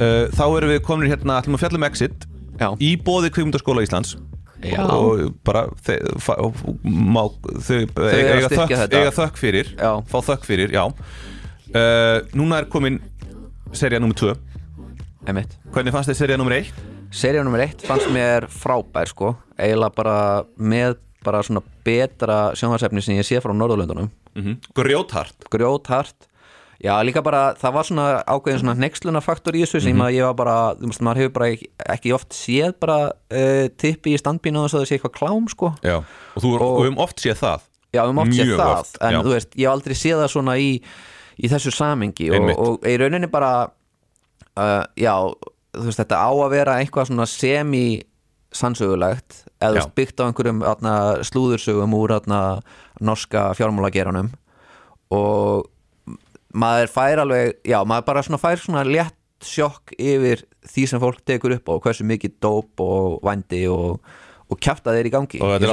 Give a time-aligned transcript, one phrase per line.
[0.00, 2.26] uh, Þá erum við komin hérna, ætlum að fjalla um Exit
[2.60, 2.68] Já.
[2.80, 4.16] í bóði kvikmyndaskóla Íslands
[4.60, 4.82] Já.
[4.84, 6.36] og bara þe fa-
[6.84, 7.22] má,
[7.64, 8.98] þau að eiga, styrkja þökk, þetta.
[9.00, 9.92] eiga þökk fyrir Já.
[10.10, 13.00] fá þökk fyrir, já uh, Núna er komin
[13.72, 14.34] seria nummer 2
[15.28, 15.56] Einmitt.
[15.72, 16.70] Hvernig fannst þið seria nummer 1?
[17.12, 20.16] Seríu nummer eitt fannst mér frábær sko eiginlega bara
[20.56, 24.56] með bara svona betra sjónvarsefni sem ég sé frá Norðurlöndunum Mm -hmm.
[24.78, 26.28] Grjóthart grjóthart
[26.80, 30.36] já líka bara það var svona ákveðin svona nexlunafaktor í þessu sem að ég var
[30.38, 34.62] bara, þú veist maður hefur bara ekki, ekki oft séð bara uh, tippi í standbínu
[34.62, 35.72] og þess að það sé eitthvað klám sko.
[35.84, 35.98] Já.
[36.34, 37.66] Og þú og, um oft séð það?
[37.90, 39.20] Já við mátt séð Mjög það oft, en já.
[39.20, 40.68] þú veist ég hef aldrei séð það svona í,
[41.36, 45.14] í þessu samingi og, og í rauninni bara uh, já
[45.74, 47.84] þú veist þetta á að vera eitthvað svona semi
[48.54, 50.94] sannsögulegt eða byggt á einhverjum atna,
[51.26, 52.40] slúðursögum úr atna,
[53.02, 54.32] norska fjármálageranum
[55.14, 55.68] og
[56.54, 61.22] maður fær alveg, já, maður bara svona fær svona létt sjokk yfir því sem fólk
[61.24, 64.00] tekur upp og hversu mikið dóp og vændi og,
[64.50, 65.40] og kjafta þeir í gangi.
[65.40, 65.72] Og þetta er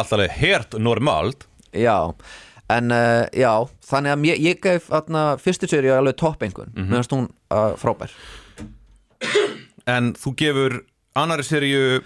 [0.00, 1.46] alltaf, er hert normalt.
[1.76, 1.98] Já,
[2.72, 3.52] en uh, já,
[3.86, 4.88] þannig að ég, ég gef
[5.44, 6.72] fyrstu séri alveg topp einhvern.
[6.74, 6.90] Mm Mhm.
[6.90, 8.10] meðan hún uh, frábær.
[9.86, 10.80] En þú gefur
[11.18, 12.02] annari serju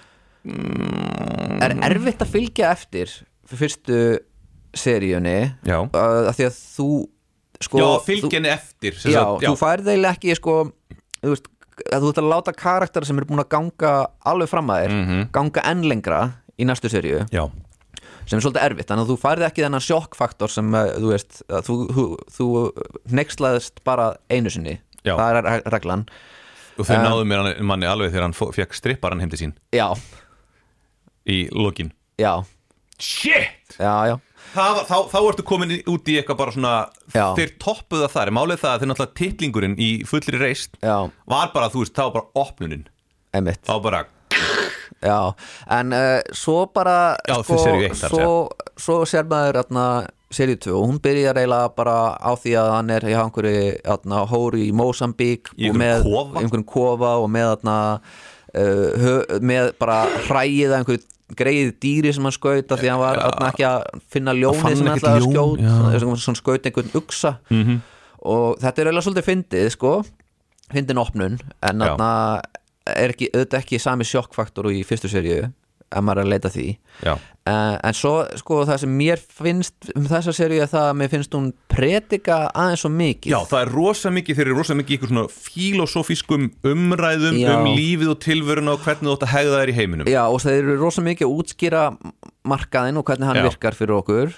[0.46, 3.10] Er erfitt að fylgja eftir
[3.58, 3.98] fyrstu
[4.76, 6.88] seríunni Já, uh, af því að þú
[7.62, 10.56] sko, já fylgjenni eftir já, sagt, þú færð eiginlega ekki sko,
[11.22, 11.46] þú veist
[11.92, 13.92] að þú ert að láta karakter sem eru búin að ganga
[14.24, 15.22] alveg fram að þér, Mhm.
[15.32, 16.20] ganga enn lengra
[16.58, 17.50] í næstu já.
[18.26, 21.42] sem er svolítið erfitt þannig að þú færði ekki þennan sjokkfaktor sem uh, þú veist,
[21.48, 22.46] þú, þú, þú
[23.12, 24.80] nexlaðist bara einu sinni.
[25.04, 25.14] Já.
[25.16, 26.06] það er re- reglan.
[26.78, 29.52] Og þau Um, náðu mér manni alveg þegar hann fekk stripparan heim til sín.
[29.72, 29.94] Já,
[31.26, 31.92] í lokin.
[32.18, 32.44] Já,
[32.98, 33.76] Shit!
[33.78, 34.16] já, já
[34.56, 36.74] Það þá, þá ertu komin í- út í eitthvað bara svona
[37.14, 37.26] Já.
[37.36, 38.32] Þeir toppuðu það þar.
[38.40, 40.96] Málið það að þeir náttúrulega titlingurinn í fullri reist já,
[41.28, 42.86] Var bara, þú veist, var bara opnunin.
[43.36, 43.62] Einmitt.
[43.68, 44.04] Var bara,
[45.04, 45.18] Já,
[45.76, 48.30] en uh, svo bara Já, fyrir seríu eitt, þar svo,
[48.80, 49.84] svo sér maður atna,
[50.32, 54.22] seríu 2 og hún byrjar eiginlega bara á því að hann er hjá einhverju atna,
[54.30, 56.40] hóri í Mósambík Í einhverjum kofa?
[56.40, 57.76] í einhverjum kofa og með, atna,
[58.56, 61.04] uh, með bara hræið að einhverju
[61.36, 64.86] greið dýri sem hann skaut af því hann var atna, ekki að finna fann sem
[64.86, 65.98] hann ætlaði að ljón, skjót já.
[66.04, 67.80] svona, svona skaut einhvern uksa Mhm.
[68.22, 69.92] og þetta er eiginlega svolítið fyndið sko
[70.72, 71.92] fyndin opnun en Já.
[71.94, 72.10] atna,
[72.86, 75.50] er ekki, auðvitað ekki sami sjokkfaktor og í fyrstu seríu
[75.86, 76.66] ef maður er að leita að því.
[77.46, 81.10] Uh, en svo sko það sem mér finnst um þessa seríu er það að mér
[81.12, 83.30] finnst hún predika aðeins svo mikið.
[83.30, 87.52] Já, það er rosa mikið, þeir eru rosa mikið í ykkur svona filosófískum umræðum Já.
[87.54, 90.10] um lífið og tilvöruna og hvernig þú átt að hegða þær í heiminum.
[90.10, 91.86] Já, og þeir eru rosa mikið að útskýra
[92.50, 93.46] markaðinn og hvernig hann Já.
[93.46, 94.36] virkar fyrir okkur.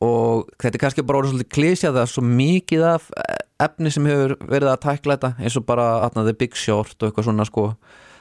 [0.00, 3.90] Og þetta er kannski bara orðið svolítið klísja það er svo mikið af eh, efni
[3.92, 7.28] sem hefur verið að tækla þetta eins og bara atna, The Big Short og eitthvað
[7.28, 7.66] svona sko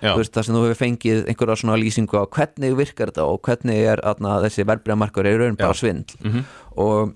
[0.02, 3.82] veist, það sem þú hefur fengið einhverja svona lýsingu á hvernig virkar þetta og hvernig
[3.94, 5.82] er atna, þessi verbreyðamarkur er raun bara Já.
[5.82, 6.46] svindl Mhm.
[6.78, 7.14] og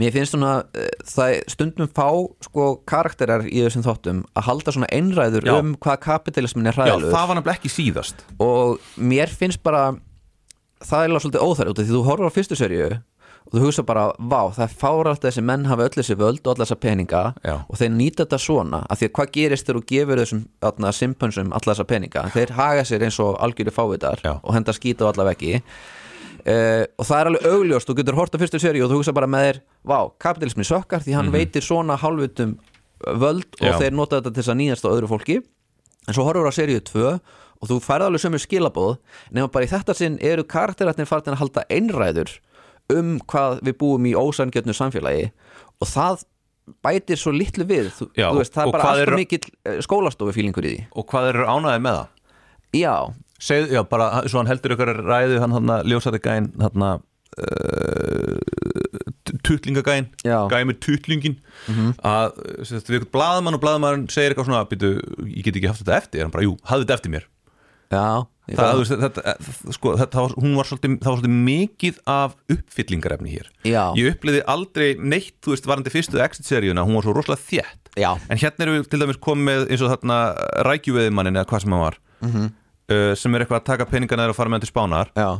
[0.00, 2.08] mér finnst svona eh, það stundum fá
[2.42, 5.54] sko karakterar í þessum þáttum að halda svona einræður Já.
[5.60, 9.94] um hvað kapitalismin er Já, hræðilegur það var nefnilega ekki síðast og mér finnst bara
[10.84, 12.88] það er alveg svolítið af því þú horfir á fyrstu serju
[13.44, 16.40] og þú hugsa bara, vá, það er fára alltaf þessi menn hafa öll þessi völd
[16.44, 17.56] og alla þessa peninga Já.
[17.68, 20.46] og þeir nýta þetta svona af því að hvað gerist þegar þú gefur þessum
[21.00, 24.32] simpönsum alla þessa peninga, þeir haga sér eins og algjöru fávitar Já.
[24.40, 25.60] og henda skýta á alla veggi
[26.44, 29.12] Uh, og það er alveg augljóst, þú getur hort á fyrstu serju og þú hugsa
[29.16, 32.58] bara með þér, vá, kapitalismi sökkar því hann veitir svona hálfutum
[33.00, 33.64] völd og.
[33.64, 33.78] Já.
[33.80, 36.82] þeir nota þetta til þess að nýjast á öðru fólki en svo horfur á serju
[36.90, 38.98] 2 og þú færði alveg sömu skilabóð
[39.32, 42.34] nema bara í þetta sinn eru karakteratnir farin að halda einræður
[42.92, 45.30] um hvað við búum í ósangjötnu samfélagi
[45.80, 46.24] og það
[46.84, 47.90] bætir svo litlu við.
[47.92, 50.84] Þú, Já, þú veist, það er bara alltaf eru- mikill skólastofu fílingur í því.
[50.96, 52.08] Og hvað eru ánæðið með það?
[52.74, 52.94] já,
[53.44, 58.38] Segð, já, bara, svo hann heldur ykkur ræðu hann hann ljósari gæn hann uh,
[59.44, 61.36] tutlingagæn gæn með tutlingin
[62.06, 64.90] að sérst, við ykkur blaðmann og blaðmann segir eitthvað svona býtu,
[65.28, 66.24] ég get ekki haft þetta eftir.
[66.24, 67.26] Hann bara, jú, hafði þetta eftir mér
[67.94, 69.34] já það, veist, þetta,
[69.72, 73.46] sko, þetta hún var svolítið, það var svolítið mikið af uppfyllingarefni hér.
[73.64, 73.84] Já.
[73.96, 77.88] ég uppliði aldrei neitt, þú veist, varandi fyrstu exit-seríuna, hún var svo rosalega þétt.
[77.96, 80.18] Já, en hérna erum við til dæmis komið eins og þarna
[80.68, 82.44] rækjuveðimannin eða hvað sem hann var Mhm.
[82.92, 85.08] uh, sem er eitthvað að taka peninga neður og fara með hann til spánar.
[85.16, 85.30] Já.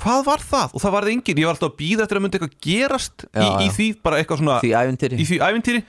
[0.00, 0.72] Hvað var það?
[0.74, 3.46] Og það varði engin, ég var alltaf að býða eftir að myndi eitthvað gerast í,
[3.62, 4.56] í því, bara eitthvað svona
[5.20, 5.84] í því ævintýri.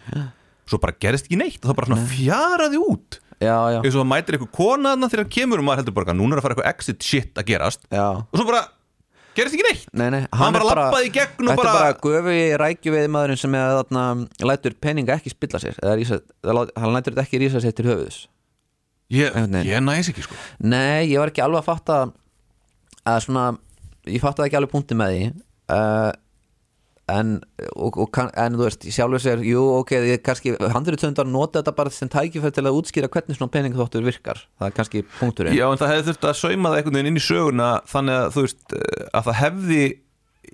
[0.70, 1.58] Svo bara gerist ekki neitt.
[1.64, 5.34] Og það bara svona fjaraði út eins og það mætir eitthvað kona þarna þegar hann
[5.36, 7.86] kemur og maður heldur bara, núna er að fara eitthvað exit shit að gerast.
[7.92, 8.06] Já.
[8.24, 8.62] Og svo bara,
[9.36, 9.88] gerist ekki neitt.
[9.94, 13.12] Nei, nei, Hann er bara labbaði í gegn og Þetta bara- er bara gufi rækjuveiði
[13.16, 14.06] maðurinn sem er þarna
[14.52, 16.22] lætur peninga ekki spilla sér eða rísa,
[16.80, 18.22] hann lætur þetta ekki rísa sér til höfuðs.
[19.14, 19.36] Ég,
[19.68, 20.34] ég næs ekki sko.
[20.66, 21.98] Nei, ég var ekki alveg að fatta
[23.06, 23.44] að svona,
[24.10, 25.26] ég fattaði ekki alveg punkti með því
[25.76, 26.12] uh,
[27.12, 27.36] en,
[27.75, 31.94] og, og, en þú veist, sjálfur sér jú, ok, ég kannski, handriðtöndar nota þetta bara
[31.94, 35.81] sem tækifæri til að útskýra hvernig svona peningaþóttur virkar, það er kannski punkturinn Já, en
[35.81, 38.75] það hefði þurft að sauma það einhvern veginn inn í söguna þannig að þú veist
[38.80, 39.84] eh, að það hefði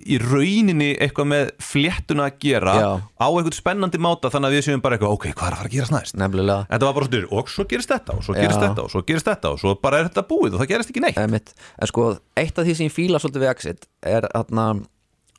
[0.08, 2.88] í rauninni eitthvað með fléttuna að gera Já.
[3.20, 5.70] á einhvern spennandi máta þannig að við séum bara eitthvað, ok, hvað er að fara
[5.70, 6.16] að gerast næst?
[6.18, 8.64] nefnilega Þetta var bara svona, og svo gerist þetta og svo gerist Já.
[8.64, 11.04] þetta og svo gerist þetta og svo bara er þetta búið og það gerist ekki
[11.04, 11.52] neitt Einmitt.
[11.76, 12.08] en sko,
[12.40, 14.66] eitt af því sem ég fíla svolítið við Exit er þarna,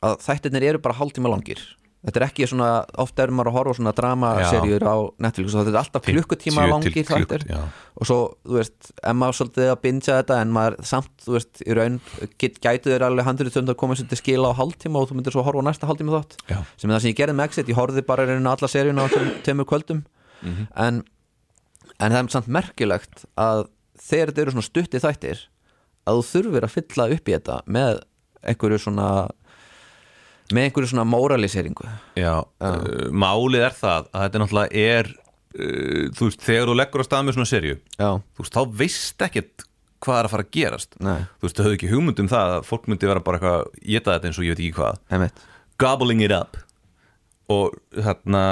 [0.04, 1.62] að þættirnir eru bara hálftíma langir.
[2.04, 2.66] Þetta er ekki svona,
[3.00, 7.06] oft er maður að horfa svona dramaserjur á Netflix þetta er alltaf klukkutíma 50 langir
[7.08, 7.44] þættir.
[7.96, 11.62] og svo, þú veist, en maður svolítið að bingja þetta en maður samt, þú veist,
[11.64, 11.96] í raun
[12.36, 15.32] gætu þér alveg handrið tund að koma sér til skila á hálftíma og þú myndir
[15.32, 16.36] svo horfa á næsta hálftíma þátt.
[16.44, 16.58] Já.
[16.76, 19.12] sem er það sem ég gerði með Exit, ég horfði bara rauninu alla seríuna á
[19.46, 20.04] tveimur kvöldum.
[20.44, 20.66] Mhm.
[20.76, 21.00] en,
[22.04, 23.64] en það er samt merkilegt að
[23.96, 25.46] þegar þetta eru svona stutti þættir
[26.04, 28.02] að þú þurfir að fylla upp í þetta með
[28.44, 29.08] einhverju svona
[30.54, 31.86] með einhverju svona móraliseringu.
[32.20, 32.80] Já, uh,
[33.10, 37.24] málið er það að þetta náttúrulega er uh, þú veist, þegar þú leggur á stað
[37.28, 39.66] með svona serju já, þú veist, þá veist ekkert
[40.04, 40.94] hvað er að fara að gerast.
[41.00, 41.24] Nei.
[41.40, 44.14] þú veist, þau höfðu ekki hugmynd um það að fólk myndi vera bara eitthvað, geta
[44.14, 45.02] þetta eins og ég veit ekki hvað.
[45.16, 45.44] Einmitt.
[45.80, 46.58] Gobbling it up.
[47.54, 48.42] Og þarna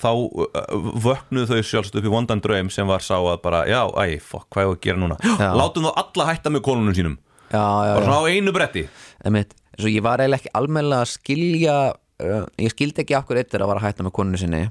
[0.00, 3.80] þá uh, vöknuðu þau sjálfst upp í vondan draum sem var sá að bara, já,
[4.00, 5.18] æ, fokk, hvað er að gera núna?
[5.24, 5.50] Já.
[5.56, 7.18] látum þá alla hætta með konunum sínum
[7.58, 7.98] já.
[8.04, 8.86] svona á einu bretti?
[9.24, 13.64] Einmitt, og ég var eiginlega ekki almennilega að skilja uh, ég skildi ekki okkur eittir
[13.64, 14.64] að vara að hætta með koninu sinni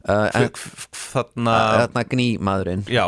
[0.00, 1.54] þarna,
[1.84, 3.04] þarna gný maðurinn Já,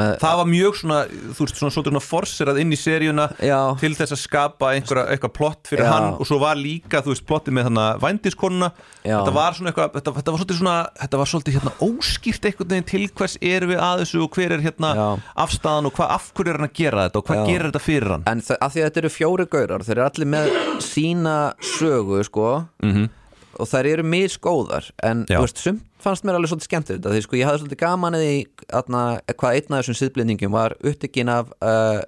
[0.00, 3.58] með, það var mjög svona, þú veist, svona svolítið svona forserað inn í seríuna Já.
[3.80, 5.90] til þess að skapa einhverja, eitthvað plott fyrir Já.
[5.94, 8.70] hann og svo var líka, þú veist, plottið með þannig vændiskonuna,
[9.04, 9.14] Já.
[9.20, 12.74] þetta var svona eitthvað þetta, þetta var svolítið svona, þetta var svolítið hérna óskýrt einhvern
[12.74, 15.06] veginn til hvers erum við að þessu og hver er hérna Já.
[15.46, 18.14] afstæðan og hvað, af hverju er hann að gera þetta og hvað gerir þetta fyrir
[18.16, 20.52] hann en að því að þetta eru fjóri gaurar þeir eru allir með
[20.84, 22.50] sína sögu sko
[22.82, 23.08] -hmm.
[23.60, 27.22] Og þær eru misgóðar en þú veist, sumt fannst mér alveg svolítið skemmt þetta því
[27.26, 29.04] sko ég hafði svolítið gaman eða
[29.36, 32.00] hvað einn af þessum siðblendingum var upptekinn af uh,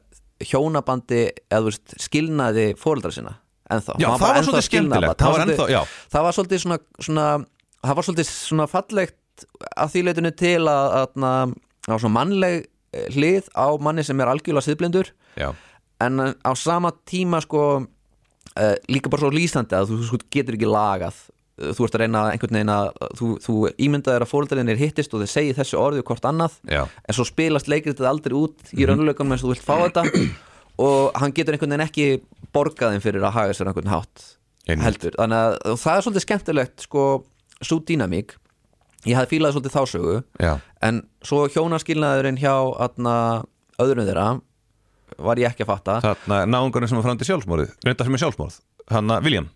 [0.49, 1.22] hjónabandi
[1.52, 3.37] eða veist, skilnaði fóreldra sinna
[3.72, 3.96] ennþá.
[4.02, 5.19] Já, það var svolítið skemmtilegt.
[5.22, 5.82] Það var svolítið- ennþá- já.
[6.12, 7.26] það var svolítið svona, svona
[7.82, 9.46] það var svolítið svona fallegt
[9.76, 11.54] að því leitinu til að, að,
[11.88, 12.56] að svona mannleg
[12.93, 15.12] eh, hlið á manni sem er algjörlega siðblindur.
[15.40, 15.52] Já,
[16.04, 20.69] en á sama tíma sko uh, líka bara svo lýsandi að þú sko, getur ekki
[20.69, 21.22] lagað
[21.60, 22.87] þú ert að reyna einhvern veginn að
[23.19, 26.82] þú, þú ímyndaðir að fóreldarinir hittist og þeir segi þessu orðið hvort annað Já.
[26.88, 30.06] en svo spilast leikritið aldrei út í raunulökunum eins og þú vilt fá þetta.
[30.82, 32.06] Og hann getur einhvern veginn ekki
[32.56, 33.93] borgaðin fyrir að haga sér einhvern
[34.62, 34.84] Einmitt.
[34.87, 37.04] heldur, þannig að það er svolítið skemmtilegt sko,
[37.66, 38.37] svo dýnamík.
[39.02, 40.52] Ég hafði fílað svolítið þá sögu já,
[40.87, 42.54] en svo hjónaskilnaðurinn hjá
[42.87, 43.14] atna,
[43.82, 44.28] öðrum þeirra
[45.19, 46.14] var ég ekki að fatta.
[46.46, 48.60] Náungarnir sem var fram til sjálfsmórið reynda sem er sjálfsmórð,
[48.94, 49.50] hann William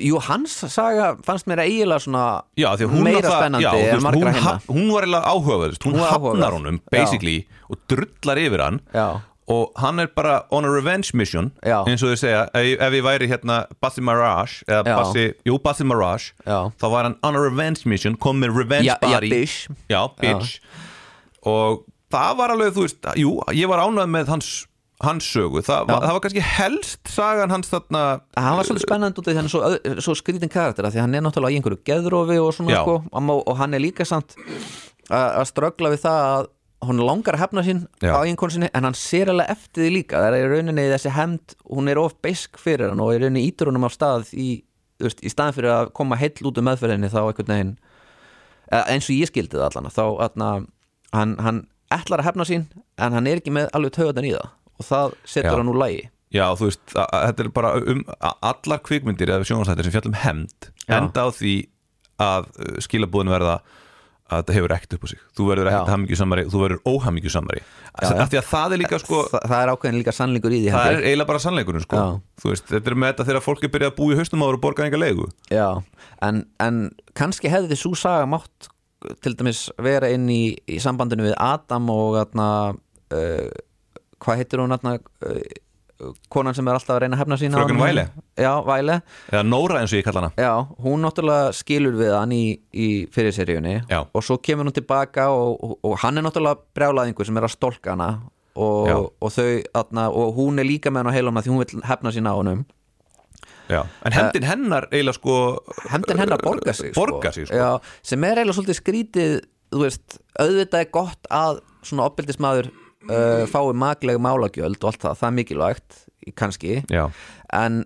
[0.00, 4.68] Jú, hans saga fannst mér eiginlega svona Já, meira náttúrulega- spennandi já, en margra haf-
[4.70, 6.90] hún var eiginlega áhugaverðist hún Hún hafnar honum, Já.
[6.90, 8.80] basically og drullar yfir hann.
[8.94, 11.82] Já, og hann er bara on a revenge mission Já.
[11.84, 14.96] eins og þau segja, ef, ef ég væri hérna Bassi Mirage, eða Já.
[14.96, 16.70] Bassi jú, Bassi Mirage, Já.
[16.78, 20.08] þá var hann on a revenge mission, kom með revenge já, já, body bish já,
[20.20, 20.60] bitch.
[21.44, 24.66] Og það var alveg, þú veist, jú, ég var ánægð með hans
[25.00, 28.04] hans sögu, Þa, var, það var kannski helst sagan hans þarna
[28.36, 31.16] Hann var svolítið spennandi út af því hann er svo, svo skrítin karakter því hann
[31.16, 32.96] er náttúrulega í einhverju geðrófi og svona sko
[33.32, 34.36] og hann er líka samt
[35.10, 36.50] að ströggla við það að
[36.86, 38.14] hún langar að hefna sín Já.
[38.16, 40.20] á eiginkonu sinni en hann sér alveg eftir því líka.
[40.22, 43.42] Það er í rauninni þessi hemd, hún er of beisk fyrir hann og í rauninni
[43.50, 44.62] ítur honum af stað í,
[45.02, 47.74] veist, í staðin fyrir að koma heill út um meðferðinni þá einhvern veginn
[48.70, 50.48] eins og ég skildi það allan þá atna,
[51.12, 51.60] hann, hann
[51.92, 52.66] ætlar að hefna sín
[52.96, 54.48] en hann er ekki með alveg töðan í það
[54.80, 59.32] og það setur hann úr lægi Já, þú veist, þetta er bara um allar kvikmyndir
[59.34, 61.54] eða sjónvarsættir sem fjallum hemd enda á því
[62.22, 63.56] að uh, skilabúðin verða
[64.30, 65.22] að þetta hefur ekkert upp á sig.
[65.34, 67.62] Þú verður ekkert hamingjusamari, þú verður óhamingjusamari.
[67.98, 71.30] Það er líka sko Þa, það er ákveðin líka sannleikur í því það er eiginlega
[71.32, 72.02] bara sannleikurinn sko.
[72.44, 74.62] Veist, þetta er með þetta þegar fólk er byrjað að búa í haustum áður og
[74.66, 75.26] borga enga leigu.
[75.50, 75.66] Já,
[76.28, 76.78] en, en
[77.18, 78.70] kannski hefði svo saga mátt
[79.24, 82.48] til dæmis vera inn í, í sambandinu við Adam og atna,
[83.16, 83.50] uh,
[84.20, 84.96] hvað heitir hún atna,
[85.26, 85.42] uh,
[86.32, 87.82] konan sem er alltaf að reyna að hefna sína honum?
[87.82, 88.06] Væle?
[88.40, 88.98] Já, Væle
[89.30, 90.52] eða Nóra eins og ég kalla hana Já,
[90.84, 95.78] hún náttúrulega skilur við hann í, í fyrirseríunni og svo kemur hún tilbaka og, og,
[95.84, 98.10] og hann er náttúrulega brjálæðingur sem er að stólka hana
[98.56, 99.48] og, og þau
[99.82, 102.34] atna, og hún er líka með hann á heilum því hún vil hefna sín á
[102.34, 102.64] honum
[103.70, 103.84] Já.
[104.02, 105.34] En hendin hennar eiginlega sko
[105.92, 107.54] hefndin hennar borgar sig Borgar sig, sko.
[107.54, 109.34] Já, sem er eiginlega svolítið skrítið
[109.70, 112.70] þú veist, auðvitað er gott að svona opbildismæður
[113.08, 116.02] uh, fái magleg málagjöld og allt það, það er mikilvægt
[116.36, 117.06] kannski, Já,
[117.56, 117.84] en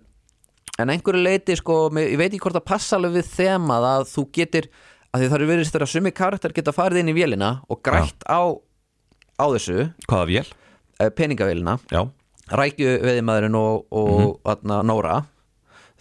[0.83, 4.25] en einhverju leiti sko, ég veit ekki hvort það passa alveg við þemað að þú
[4.35, 4.66] getur
[5.14, 8.26] að því það eru verið þeirra sumi karakter geta farið inn í vélina og grætt
[8.26, 8.42] á
[9.38, 10.44] á þessu, hvaða vél?
[10.99, 12.02] uh, peningavélina Já,
[12.50, 15.23] rækju veðimaðurinn og, og mm Nóra.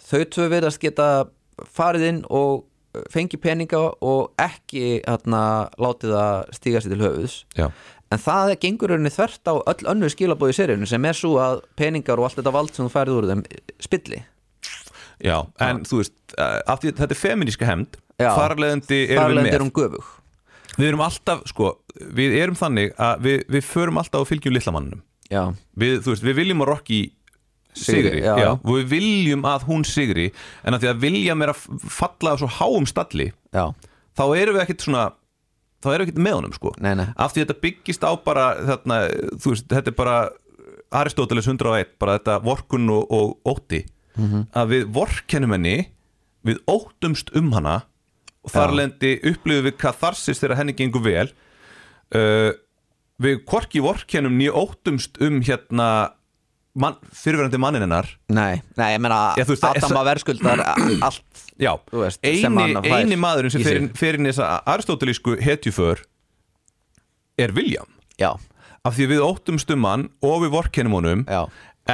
[0.04, 1.26] Þau tvö verðast geta
[1.72, 2.66] farið inn og
[3.10, 7.36] fengi peninga og ekki atna, látið það stíga sér til höfuðs.
[7.58, 7.70] Já
[8.12, 11.38] en það er gengur rauninni þvert á öll önnur skilabóð í seríunum sem er svo
[11.42, 13.44] að peningar og allt þetta vald sem þú færið úr þeim
[13.86, 14.20] spilli.
[15.24, 18.30] Já, en þú veist, uh, af því þetta er feminíska hemd Já.
[18.36, 19.54] Þarleðandi erum við með.
[19.56, 20.12] er göfug.
[20.74, 21.72] Við erum alltaf, sko,
[22.14, 26.64] við erum þannig að við, við förum alltaf á fylgjum litlamannum við, veist, við viljum
[26.64, 27.00] að Rocky
[27.74, 28.34] sigri, Sigri, já.
[28.38, 30.28] já, og við viljum að hún sigri
[30.62, 33.64] en að því að vilja mér að falla á svo háum stalli já,
[34.14, 35.08] þá erum við ekkit svona
[35.84, 37.06] þá erum við ekkit með honum sko Nei, nei.
[37.16, 38.98] af því þetta byggist á bara þarna,
[39.40, 40.16] þú veist, þetta er bara
[40.94, 44.44] Aristóteles 101, bara þetta vorkun og, og ótti Mhm.
[44.54, 45.88] að við vorkennum henni
[46.46, 47.80] við óttumst um hana
[48.44, 48.76] og þar Já.
[48.78, 51.24] lendi upplifum við katharsis þegar henni gengur vel
[52.14, 52.52] uh,
[53.18, 55.88] við hvorki vorkennum nýja óttumst um hérna
[56.74, 58.08] man, fyrirverandi mannin hennar.
[58.34, 60.62] Nei, nei, ég meina það Adam svo- að verðskuldar
[61.06, 61.22] allt
[61.62, 63.76] Já, Þú veist, sem eini, hann fær eini maðurinn sem í sig.
[63.76, 66.00] fyrir, fyrir þessa aristotelísku hetjuför
[67.38, 67.86] er William.
[68.18, 68.32] Já,
[68.84, 71.22] af því að við óttumst um hann og við vorkennum honum.
[71.30, 71.44] Já,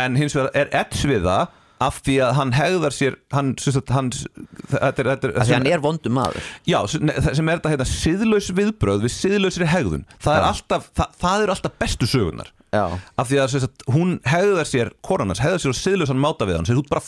[0.01, 1.49] en hins vegar er Edds við það
[1.81, 5.47] af því að hann hegðar sér hann, sem sagt, hann þetta er, þetta er, af
[5.49, 6.49] því hann er vondum maður.
[6.69, 10.05] Já, sem ne- sem er þetta heita siðlaus viðbröð við siðlausri hegðun.
[10.21, 14.69] Það er alltaf, það, það eru alltaf bestu sögunar af því að sagt, hún hegðar
[14.69, 17.03] sér koronans, hegðar sér á siðlausan máta við hann sem þú bara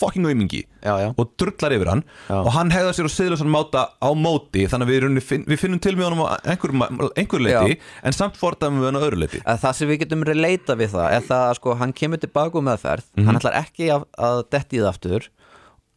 [0.83, 2.35] já, já, og drullar yfir hann Já.
[2.41, 5.79] og hann hegðar sér á siðlausan máta á móti þannig að við, finn, við finnum
[5.79, 6.75] til með honum á einhver,
[7.15, 10.25] einhver leiti en samt fordæmum við hann á öðru leiti að það sem við getum
[10.27, 13.25] relata við það er það að sko hann kemur tilbaka um meðferð Mhm.
[13.29, 15.29] hann ætlar ekki að, að detti það aftur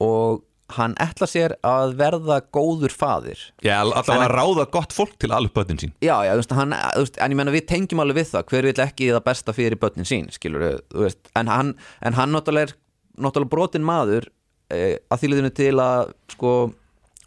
[0.07, 0.43] og
[0.75, 5.53] hann ætlar sér að verða góður faðir Já, alltaf að ráða gott fólk til alveg
[5.55, 8.19] börnin sín já, já, þú veist, hann, þú veist, en ég menna við tengjum alveg
[8.19, 11.75] við það hver vil ekki það besta fyrir börnin sín skilur þú veist, en hann,
[12.03, 12.75] en hann náttúrulega er
[13.23, 14.27] náttúrulega brotin maður
[14.75, 16.57] eh, að þýliðinu til að sko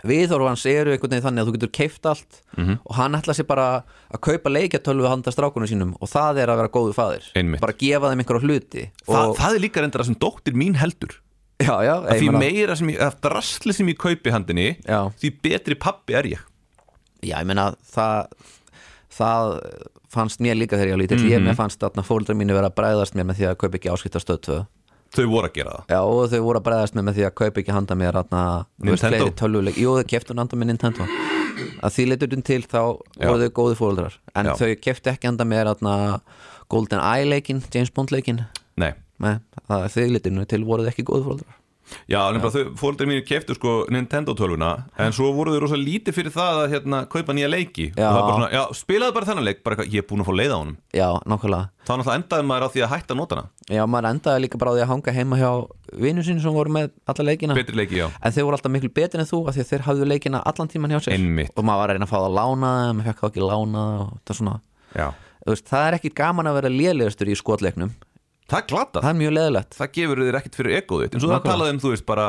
[0.08, 2.78] viðhorf hans eru einhvern veginn þannig að þú getur keift allt Mhm.
[2.88, 3.66] og hann ætla sér bara
[4.12, 7.62] að kaupa leikjartölvu handa strákunum sínum og það er að vera góður faðir Einmitt.
[7.62, 10.76] bara gefa þeim einhverja hluti Þa, og, Það er líka reyndar það sem dóttir mín
[10.80, 11.20] heldur
[11.60, 15.00] já, já, að Því meira sem ég, að drasli sem ég kaupi handinni Já.
[15.20, 16.42] Því betri pappi er ég
[17.22, 18.28] já, ég meina það
[19.20, 19.54] það
[20.10, 21.32] fannst mér líka þegar ég var lítill Mhm.
[21.34, 23.92] ég mér fannst að fóldrar mínu vera að bræðast mér með því að kaupa ekki
[23.94, 24.60] áskiptastöð 2
[25.10, 27.36] Þau voru að gera það Já, og þau voru að bregðast með, með því að
[27.40, 28.42] kaupa ekki handa mér atna,
[28.78, 29.30] Nintendo?
[29.42, 31.08] tölvuleik Jú, þau keftu handa með Nintendo
[31.84, 32.78] að því leitutum til þá
[33.20, 33.26] Já.
[33.28, 34.54] voru þau góði fóreldrar en Já.
[34.56, 36.22] þau keftu ekki handa mér atna,
[36.70, 38.46] Golden Eye leikin, James Bond leikin
[39.20, 39.38] Nei
[39.70, 41.58] þau leitinu til voru þau ekki góði fóreldrar
[42.10, 44.72] Já, nefnilega þau fólkdir mínu keftu sko Nintendo tölvuna
[45.02, 47.88] En svo voru þau rosa lítið fyrir það að hérna kaupa nýja leiki.
[47.96, 48.10] Já.
[48.10, 50.30] Og það bara svona, já, spilaðu bara þennan leik bara eitthvað, Ég er búin að
[50.30, 50.76] fá leið á honum.
[50.94, 51.70] Já, nákvæmlega.
[51.88, 54.62] Þá náttúrulega endaði maður á því að hætta að nota hana Já, maður endaði líka
[54.62, 55.52] bara á því að hanga heima hjá
[56.06, 57.58] vinnu sín sem voru með alla leikina.
[57.58, 58.08] Betri leiki, já.
[58.22, 60.70] En þau voru alltaf miklu betur en þú af því að þeir hafðu leikina allan
[60.70, 61.18] tíman hjá sér.
[61.18, 61.56] Einmitt.
[61.56, 63.50] og maður var að reyna að fá það að lána það maður fekk það ekki
[63.50, 64.56] lána og það svona.
[64.94, 65.08] Já.
[65.40, 67.94] Þú veist, það er ekki gaman að vera lélegastur í skotleiknum
[68.50, 71.18] Það er glata það er mjög leðilegt það gefur þér ekkert fyrir egoð þitt.
[71.18, 72.28] Eins og það talaði um, þú veist, bara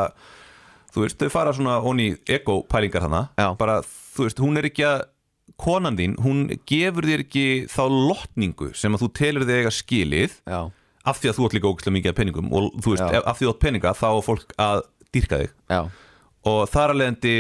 [0.90, 3.48] þú veist, þau fara svona onni ego-pælingar hana Já.
[3.58, 3.80] bara,
[4.16, 5.06] þú veist, hún er ekki að
[5.60, 10.36] konan þín, hún gefur þér ekki þá lotningu sem að þú telur þig eiga skilið
[10.48, 10.60] já,
[11.10, 13.20] af því að þú átt líka ógæslega mikið af peningum og þú veist, Já.
[13.24, 15.54] af því þú átt peninga þá á fólk að dýrka þig.
[15.72, 15.80] Já,
[16.50, 17.34] og þar að leiðandi,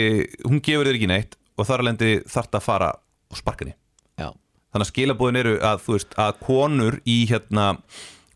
[0.46, 2.90] hún gefur þér ekki neitt og þar að leiðandi þarf að fara
[3.30, 4.28] og sparka já,
[4.72, 7.66] þannig að skilabóðin eru að, þú veist, að konur í hérna,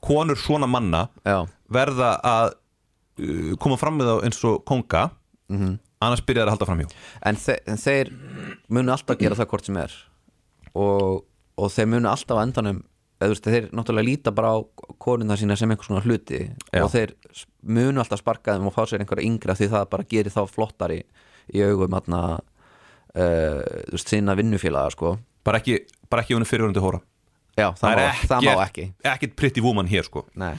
[0.05, 1.39] konur svona manna já,
[1.73, 5.11] verða að uh, koma fram með þá eins og konga
[5.53, 5.75] Mhm.
[6.01, 6.87] annars byrja þær að halda framhjá
[7.29, 8.11] en, þe en þeir
[8.73, 9.93] munu alltaf gera það hvort sem er
[10.75, 11.25] og,
[11.61, 12.79] og þeir munu alltaf á endanum
[13.21, 14.59] eða, þeir náttúrulega líta bara á
[15.05, 16.41] konuna sína sem einhvers konar hluti
[16.73, 16.81] Já.
[16.81, 17.13] og þeir
[17.63, 21.03] munu alltaf sparka þeim og fá sér einhverja yngra því það bara gerir þá flottari
[21.53, 22.23] í augum atna,
[23.15, 25.19] uh, sinna vinnufélaga sko.
[25.45, 27.03] bara ekki, ekki hún er fyrirvörandi hóra
[27.57, 28.89] já, það, það má ekki.
[29.15, 30.27] ekkert pretty woman hér sko.
[30.41, 30.55] Nei.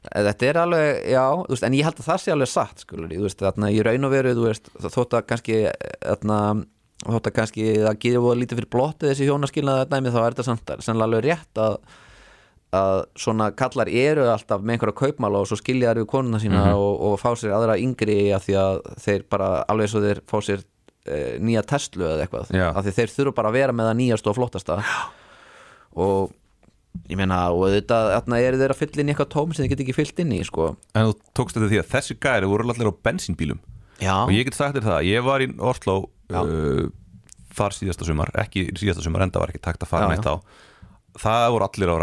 [0.00, 3.24] Þetta er alveg, já, veist, en ég held að það sé alveg satt, skulur, þú
[3.26, 5.58] veist, þarna í raun og veru, veist, þótt að kannski,
[6.00, 6.38] þarna,
[7.04, 11.04] þótt að kannski það voða lítið fyrir blottið þessi hjónaskilnaða dæmi, þá er þetta sannlega
[11.10, 11.76] alveg rétt að,
[12.80, 16.66] að svona kallar eru alltaf með einhverja kaupmála og svo skilja þær við konuna sína
[16.80, 20.38] og, og fá sér aðra yngri af því að þeir bara alveg svo þeir fá
[20.48, 20.64] sér
[21.04, 22.54] e, nýja Tesla eða eitthvað.
[22.56, 22.70] Já.
[22.72, 24.84] af því þeir þurfa bara að vera með það nýjast og flottasta
[25.96, 26.30] og
[27.10, 29.72] ég meina og þetta þarna eru þeir að fylla inn í eitthvað tóm sem þeir
[29.74, 30.72] get ekki fyllt inn í sko.
[30.94, 33.60] En þú tókst þetta því að þessi gæri voru allir á bensínbílum.
[34.00, 35.96] Já, og ég get sagt þér það, ég var í Oslo
[36.32, 36.88] uh,
[37.56, 40.40] þar síðasta sumar ekki síðasta sumar, enda var ekki takt að fara neitt á.
[41.20, 41.96] Það voru allir á.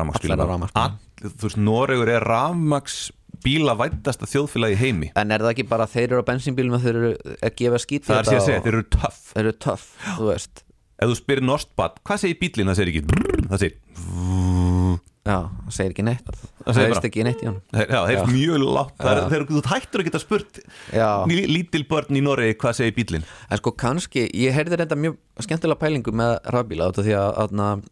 [0.77, 5.11] All, þú veist, Noregur er rafmaksbíla væntasta þjóðfélagi heimi.
[5.17, 7.81] En er það ekki bara að þeir eru á bensínbílum að þeir eru að gefa
[7.81, 9.19] skít það er sér að segja, þeir eru töff.
[9.31, 9.89] Þeir eru töff,
[10.19, 10.63] þú veist.
[10.97, 15.73] Ef þú spyrir Nostbad, hvað segir bílinn, það segir ekki brrr, það segir, Já, það
[15.75, 18.21] segir ekki neitt Það Það bara- ekki neitt í honum já, þeir Já.
[18.21, 19.27] eru mjög látt það er, Já.
[19.33, 20.59] þeir, þú hættur að geta spurt
[20.95, 21.09] Já.
[21.27, 25.17] lí- lítil börn í Noregi, hvað segir bílinn En sko kannski, ég heyrði þetta mjög
[25.43, 27.83] skemmtilega pælingu með rafbíla því að, að,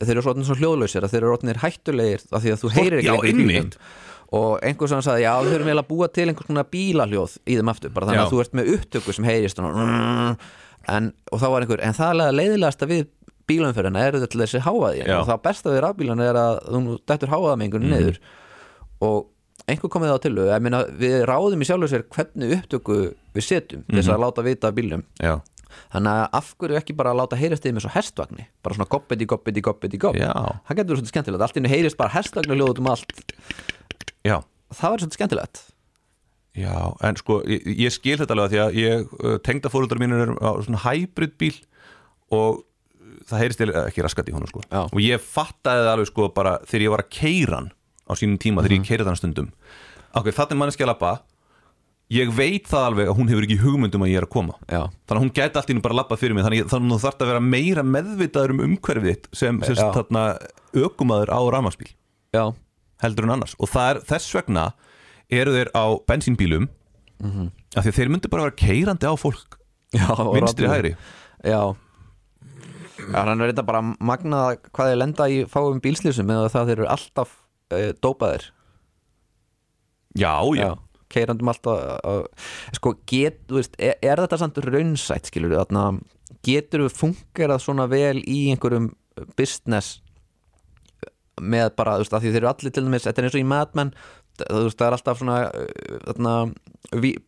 [0.00, 3.10] þeir eru svona svo hljóðlausir að þeir eru orðnir hættulegir því að þú heyrir ekki
[3.10, 3.80] já, lengur
[4.36, 7.58] og einhver sem sagði, já þau eru vel að búa til einhvers konar bílahljóð í
[7.58, 8.24] þeim aftur bara þannig Já.
[8.26, 9.84] að þú ert með upptöku sem heyrist svona,
[10.88, 13.04] en, og þá var einhver, en það er leiðilegasta við
[13.50, 17.88] bílumferðina er þetta þessi háaði og það besta við rafbílana er að þú dættur háaðamengun
[17.90, 18.20] niður.
[19.06, 19.26] Og
[19.66, 22.96] einhver komið á til meina, við ráðum í sjálfur sér hvernig upptöku
[23.36, 25.38] við setjum til þess að láta vita bílum já,
[25.92, 28.46] þannig að af hverju ekki bara láta heyrast þið með svo hestvagni?
[28.64, 32.14] Bara svona goppiti, goppiti, goppiti, gopp það getur verið svolítið skemmtilegt, allt inni heyrist bara
[32.14, 33.24] hestvagni hljóð út um allt,
[34.26, 34.36] já.
[34.74, 35.64] Það verður svolítið skemmtilegt.
[36.56, 40.00] Já, en sko, ég, ég skil þetta alveg að því að ég uh, tengda fóröldar
[40.00, 41.56] mínur er á svona hybrid bíl
[42.32, 42.62] og
[43.30, 44.62] það heyrist ekki raskat í honum sko.
[44.86, 47.70] Og ég fattaði það alveg sko bara þegar ég var að keira hann
[48.06, 49.48] á sínum tíma þegar ég keira hann stundum.
[50.16, 51.14] Ok, þetta er manneskja að labba.
[52.14, 54.54] Ég veit það alveg að hún hefur ekki hugmyndum að ég er að koma.
[54.70, 54.82] Já.
[55.10, 56.44] þannig að hún gæti allt í nú bara labbað fyrir mig.
[56.46, 60.22] Þannig að- að þú þarft að vera meira meðvitaður um umhverfið sem, sem þarna
[60.72, 61.90] ökumaður á rafmagsbíl
[62.32, 62.44] já,
[63.02, 63.56] heldur en annars.
[63.58, 64.68] Og það er þess vegna
[65.34, 66.68] eru þeir á bensínbílum
[67.74, 69.58] af því að þeir myndu bara vera keirandi á fólk
[69.96, 70.94] já vinstri hægri.
[71.42, 71.74] Já
[73.06, 76.76] Já, hann er þetta bara magnað hvað þið lenda í fáum bílslýsum eða það þeir
[76.78, 77.34] eru alltaf
[77.74, 78.48] uh, dópaðir.
[80.16, 80.70] Já, já,
[81.12, 85.86] keirandum alltaf uh, sko, get, veist, er, er þetta samt raunsætt, skilur við, þarna
[86.46, 88.90] getur við fungerað svona vel í einhverjum
[89.38, 90.00] business
[91.36, 93.42] með bara, þú veist, að því þeir eru allir til dæmis, þetta er eins og
[93.42, 93.90] í Mad Men
[94.40, 96.36] þú veist, það er alltaf svona uh, þarna,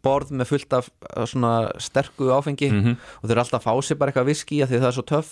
[0.05, 0.89] borð með fullt af
[1.29, 4.81] svona sterku áfengi og þeir eru alltaf að fá sér bara eitthvað viski að því
[4.83, 5.31] það er svo töff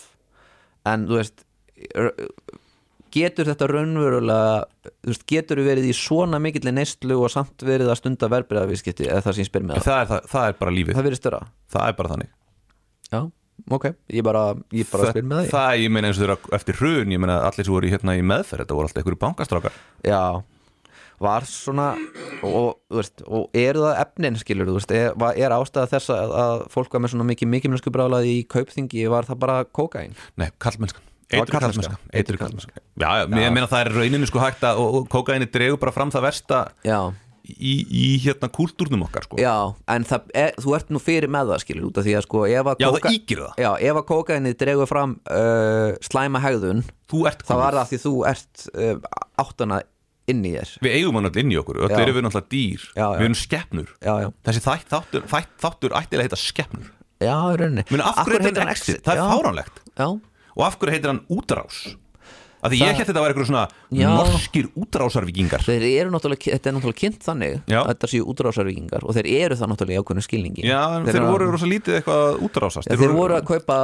[0.93, 1.45] en þú veist
[3.17, 8.01] getur þetta raunverulega veist, getur við verið í svona mikill neyslu og samt verið að
[8.01, 10.75] stunda verbreyðavískipti eða það sem ég spyr með það, það er, það, það er bara
[10.77, 10.99] lífið.
[10.99, 11.41] Það verið störa
[11.77, 12.33] það er bara þannig.
[13.07, 13.21] Já,
[13.79, 13.87] ok,
[14.19, 14.43] ég bara,
[14.75, 17.39] ég bara spyr með það, það ég meina eins og þeirra eftir hrun ég meina
[17.47, 19.81] allir sem voru hérna í meðferð þetta voru alltaf einhverju bankastrákar.
[20.07, 20.21] Já,
[21.23, 21.89] var svona
[22.45, 26.65] og, veist, og eru það efnin skilur, veist, er, var- er ástæða þess að, að
[26.75, 30.51] fólk var með svona mikið mikið mennsku brálaði í kaupþingi, var það bara kókain nei,
[30.63, 31.91] kallmennskan Það var karlmennska.
[31.91, 35.09] kallmennska Eitruð kallmennska Já, já, ég meina það er rauninu sko hægt að og, og
[35.11, 36.99] kókaini dregur bara fram það versta já,
[37.51, 39.41] í, í hérna kúltúrnum okkar sko.
[39.43, 39.55] Já,
[39.91, 42.45] en það, er, þú ert nú fyrir með það skilur, út af því að sko
[42.47, 43.59] Já, kóka- það ígir það.
[43.65, 47.81] Já, ef að kókainið dregur fram uh, slæma hegðun Þú ert þá var kúl.
[47.83, 49.81] það því þú ert uh, áttana
[50.33, 50.71] inn í þér.
[50.85, 51.99] Við eigum hann öll inn í okkur, öll Já.
[52.03, 52.87] erum við náttúrulega dýr.
[52.97, 53.19] Já, já.
[53.21, 56.89] Við erum skeppnur Já, já, Þessi þætt, þáttur, þætt, þáttur ættilega heita skeppnur
[57.23, 57.85] já, rauninni.
[57.91, 59.03] Meni, af hverju heitir hann exit?
[59.07, 59.79] Það er fáránlegt.
[59.97, 60.09] Já,
[60.57, 61.79] Og af hverju heitir hann útrás?
[62.65, 63.65] Af því ég hétt þetta var eitthvað svona
[64.17, 65.65] norskir útrásarvíkingar.
[65.67, 67.79] Þeir eru náttúrulega, þetta er náttúrulega kynnt þannig Já.
[67.83, 70.67] að þetta séu útrásarvíkingar og þeir eru það náttúrulega í ákveðnu skilningi.
[70.67, 72.91] Já, þeir, þeir voru rosa lítið eitthvað útrásast.
[72.91, 73.81] Já, þeir voru að kaupa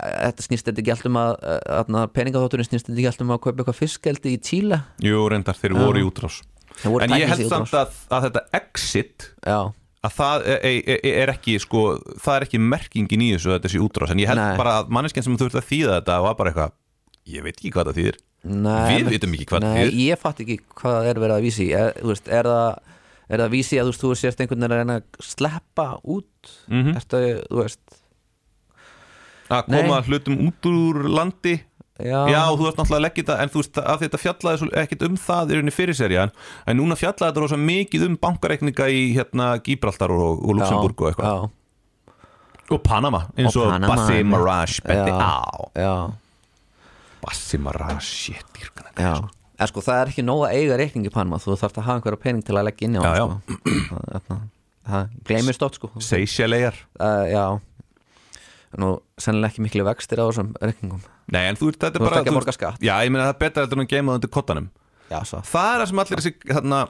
[0.00, 1.32] þetta snýst þetta ekki allt um að,
[1.80, 5.58] að peningaþátturinn snýst þetta ekki allt um að kaupa eitthvað fiskeldi í Tíla Jú, reyndar,
[5.58, 6.40] þeir voru í útrás.
[6.76, 9.60] Þeir voru En ég held samt að, að þetta exit Já,
[10.06, 10.64] að það er,
[10.94, 11.84] er, er ekki sko,
[12.22, 14.12] það er ekki merkingin í þessu að þetta sé útrás.
[14.12, 14.58] En ég held Nei.
[14.60, 16.74] bara að manneskjan sem þurfti að þýða þetta var bara eitthvað,
[17.26, 19.94] ég veit ekki hvað það þýðir Nei, Við vitum ekki hvað það þýðir.
[20.06, 22.96] ég fatt ekki hvað það er verið að vísi er, veist, er, það,
[23.34, 26.52] er það vísi að þú, veist, þú sérst einhvern veginn að reyna að sleppa út
[26.70, 26.92] Mhm.
[27.00, 27.96] Ertu, þú veist
[29.50, 30.06] að koma Nei.
[30.10, 31.56] hlutum út úr landi
[31.96, 35.04] Já, Já, þú ert náttúrulega að leggja þetta en þú veist að þetta fjallaði ekkit
[35.06, 38.98] um það í rauninni fyrir serja en, núna fjallaði þetta rosa mikið um bankareikninga í
[39.16, 42.16] hérna Gibraltar og, og Luxemburg og eitthvað já,
[42.76, 44.20] og Panama eins Og og, Bassi.
[44.28, 45.24] Mirage beti Já.
[45.24, 45.94] á já,
[47.26, 49.14] Bassi Mirage, shit, dýrkan já.
[49.56, 51.38] En sko það er ekki nóg að eiga reikning í Panama.
[51.40, 53.24] Þú þarft að hafa einhverja pening til að leggja inn í hann já.
[53.24, 53.56] sko.
[53.88, 54.42] Það- þarna-
[54.90, 55.90] það gleymir stótt sko.
[55.98, 57.44] Seychelles uh, Já.
[58.76, 61.00] Nú, sennilega ekki miklu vextir á þessum reikningum.
[61.32, 62.82] Nei, en þú er ert ekki að borga skatt.
[62.84, 64.66] Já, ég meina það er betra heldur en að geima það undir kottanum.
[65.08, 65.40] Já, svo.
[65.48, 66.80] Það er það sem allir þessi þarna,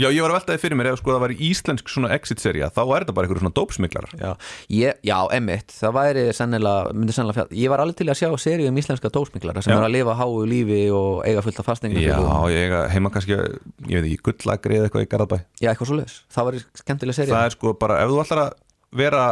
[0.00, 2.80] já ég var að veltaði fyrir mér ef sko það væri íslensk svona exit-sería þá
[2.84, 4.30] er þetta bara einhverjum svona dópsmiklar Já,
[4.74, 8.28] ég, já emmitt, það væri sennilega, myndi sennilega fjall Ég var alveg til að sjá
[8.44, 9.78] seríu um íslenska dósmiklara sem Já.
[9.78, 12.18] er að lifa háu lífi og eiga fullt af fastningar já,
[12.52, 15.98] ég eiga heima kannski ég veit ekki, gullagri eða eitthvað í Garðabæ já, eitthvað svo
[16.00, 18.54] leiðis, það væri skemmtileg seríu það er sko bara, ef þú ætlar að
[18.94, 19.24] vera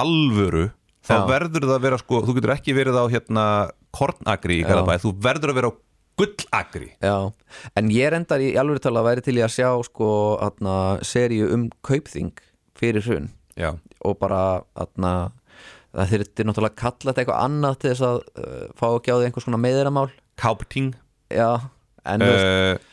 [0.00, 0.68] alvöru
[1.06, 1.26] þá Já.
[1.30, 3.44] verður það að vera sko, þú getur ekki verið á hérna
[3.96, 4.64] kornagri í.
[4.68, 5.74] Garðabæ þú verður að vera á
[6.20, 7.14] gullagri Já,
[7.80, 10.10] en ég reyndar í alveg tala væri til í að sjá sko
[10.44, 12.32] atna, seríu um kaupþing
[12.80, 13.28] fyrir hrun.
[13.58, 13.74] Já,
[14.06, 15.30] og bara atna,
[15.96, 19.16] það þurfti náttúrulega að kalla þetta eitthvað annað til þess að uh, fá ekki á
[19.18, 20.06] því einhvers konar meðiramál
[20.40, 20.92] Kaupting
[21.34, 21.48] Já,
[22.08, 22.88] en uh, uh,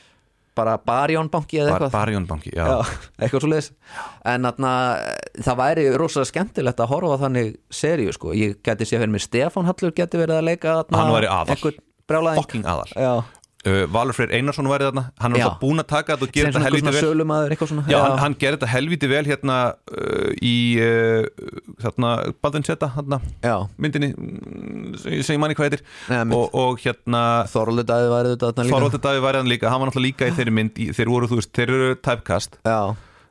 [0.57, 1.93] bara Barjónbanki eða eitthvað.
[1.93, 2.65] Barjónbanki já.
[2.65, 3.69] Já, eitthvað svo leiðis
[4.33, 4.71] En atna,
[5.45, 8.33] það væri rosalega skemmtilegt að horfa þannig seríu sko.
[8.35, 11.53] Ég geti séð fyrir mér Stefán Hallur geti verið að leika atna, Hann væri aðal.
[11.53, 12.93] brjálæðing fucking aðal.
[12.95, 13.11] Já,
[13.67, 15.03] uh, Valur Freyr Einarsson væri þarna.
[15.21, 15.45] Hann er Já.
[15.47, 17.57] alltaf búinn að taka þetta og gera þetta helviti vel.
[17.71, 17.85] svona.
[17.91, 19.57] Já, hann, hann gerir þetta helviti vel hérna
[19.91, 21.25] uh, í uh,
[21.83, 22.91] þarna, Baldvin Seta
[23.43, 25.85] Já, myndinni mm, sem manni hvað heitir.
[26.23, 26.37] Mitt.
[26.37, 28.77] og, og hérna Þorvaldur Daði væri þetta þarna líka.
[28.77, 31.29] Þorvaldur Davíð væri hann líka, hann var náttúrulega líka í þeirri mynd í, þeir voru,
[31.31, 32.59] þú veist, þeir eru typecast.
[32.63, 32.79] Já,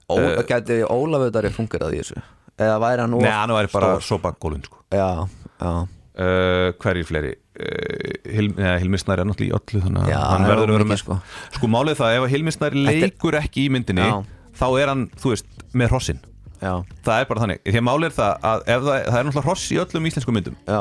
[0.07, 2.21] Eh, gæti Ólafur Dari fungerað í þessu?
[2.57, 4.79] Eða væri hann Nei, hann væri bara sopa gólun sko.
[4.95, 5.27] Já,
[5.59, 10.25] já, uh, hverjir fleiri uh, Hil, neða, Hilmi Snær er náttúrulega í öllu þannig að
[10.31, 11.01] hann er verður að vera með.
[11.03, 11.14] sko.
[11.57, 14.14] sko málið það, ef að Hilmi Snær Þetta er- leikur ekki í myndinni Já.
[14.61, 16.21] þá er hann, þú veist, með hrossin.
[16.57, 16.73] Já,
[17.05, 19.47] það er bara þannig, því að málið er það að ef það, það er náttúrulega
[19.51, 20.57] hross í öllum íslensku myndum.
[20.66, 20.81] Já.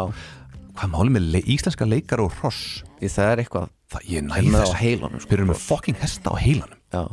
[0.76, 2.62] Hvað málið með le íslenska leikar og hross?
[3.00, 5.28] Því það er eitthvað það ég næ Þeir eru með þess á heilanum, sko.
[5.30, 6.80] þeir eru með fucking hesta á heilanum.
[6.96, 7.04] Já,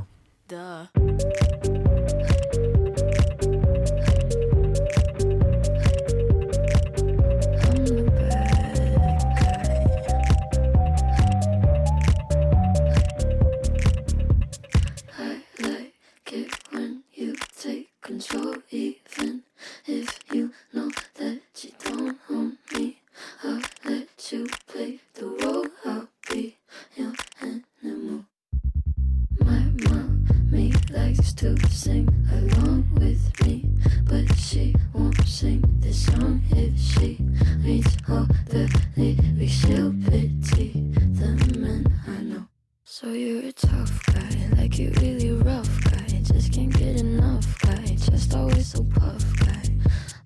[43.03, 46.07] So you're a tough guy, like you really rough guy.
[46.23, 49.62] Just can't get enough guy, just always so puff guy.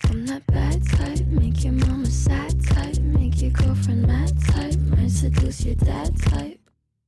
[0.05, 5.11] I'm that bad type, make your mama sad type, make your girlfriend mad type, might
[5.11, 6.61] seduce your dad type.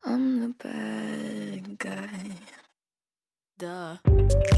[0.05, 2.31] I'm the bad guy.
[3.59, 4.58] Duh.